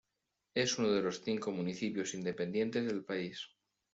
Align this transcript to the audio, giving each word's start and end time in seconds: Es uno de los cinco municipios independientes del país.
Es 0.55 0.79
uno 0.79 0.89
de 0.89 1.03
los 1.03 1.21
cinco 1.21 1.51
municipios 1.51 2.15
independientes 2.15 2.87
del 2.87 3.05
país. 3.05 3.51